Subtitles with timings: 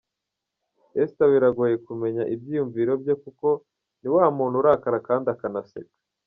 [1.01, 3.47] Esther biragoye kumenya ibyiyumviro bye kuko
[4.01, 5.93] ni wa muntu urakara kandi akanaseka.